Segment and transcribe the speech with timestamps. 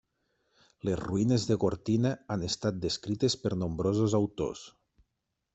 [0.87, 4.65] Les ruïnes de Gortina han estat descrites per nombrosos autors.